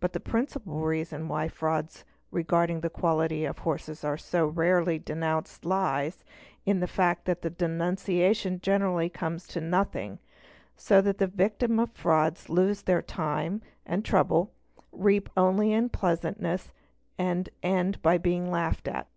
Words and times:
But 0.00 0.12
the 0.12 0.18
principal 0.18 0.80
reason 0.80 1.28
why 1.28 1.46
frauds 1.46 2.04
regarding 2.32 2.80
the 2.80 2.90
quality 2.90 3.44
of 3.44 3.58
horses 3.58 4.02
are 4.02 4.16
so 4.16 4.44
rarely 4.48 4.98
denounced 4.98 5.64
lies 5.64 6.24
in 6.66 6.80
the 6.80 6.88
fact 6.88 7.26
that 7.26 7.42
the 7.42 7.50
denunciation 7.50 8.58
generally 8.60 9.08
comes 9.08 9.46
to 9.46 9.60
nothing, 9.60 10.18
so 10.74 11.00
that 11.02 11.18
the 11.18 11.28
victims 11.28 11.78
of 11.78 11.94
the 11.94 12.00
frauds 12.00 12.48
lose 12.48 12.82
their 12.82 13.02
time 13.02 13.62
and 13.86 14.04
trouble, 14.04 14.50
reap 14.90 15.30
only 15.36 15.72
unpleasantness, 15.72 16.72
and 17.16 17.48
end 17.62 18.02
by 18.02 18.18
being 18.18 18.50
laughed 18.50 18.88
at. 18.88 19.06